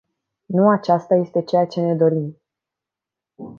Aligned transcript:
Nu 0.45 0.69
aceasta 0.69 1.15
este 1.15 1.43
ceea 1.43 1.65
ce 1.65 1.81
ne 1.81 1.95
dorim. 1.95 2.41